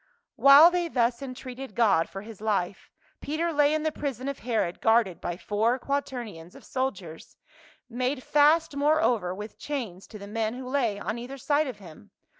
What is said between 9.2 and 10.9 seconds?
with chains to the men who